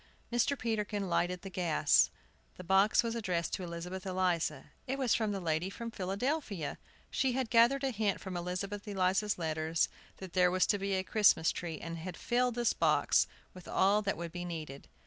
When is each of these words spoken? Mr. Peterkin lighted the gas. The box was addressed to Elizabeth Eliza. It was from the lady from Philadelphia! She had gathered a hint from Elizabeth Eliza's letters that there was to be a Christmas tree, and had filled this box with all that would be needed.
Mr. 0.33 0.57
Peterkin 0.57 1.07
lighted 1.07 1.43
the 1.43 1.49
gas. 1.51 2.09
The 2.57 2.63
box 2.63 3.03
was 3.03 3.13
addressed 3.13 3.53
to 3.53 3.63
Elizabeth 3.63 4.03
Eliza. 4.03 4.71
It 4.87 4.97
was 4.97 5.13
from 5.13 5.31
the 5.31 5.39
lady 5.39 5.69
from 5.69 5.91
Philadelphia! 5.91 6.79
She 7.11 7.33
had 7.33 7.51
gathered 7.51 7.83
a 7.83 7.91
hint 7.91 8.19
from 8.19 8.35
Elizabeth 8.35 8.87
Eliza's 8.87 9.37
letters 9.37 9.89
that 10.17 10.33
there 10.33 10.49
was 10.49 10.65
to 10.65 10.79
be 10.79 10.93
a 10.95 11.03
Christmas 11.03 11.51
tree, 11.51 11.79
and 11.79 11.99
had 11.99 12.17
filled 12.17 12.55
this 12.55 12.73
box 12.73 13.27
with 13.53 13.67
all 13.67 14.01
that 14.01 14.17
would 14.17 14.31
be 14.31 14.43
needed. 14.43 14.87